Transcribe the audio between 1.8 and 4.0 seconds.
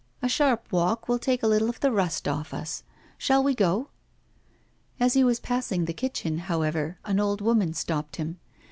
rust off us. Shall we go?'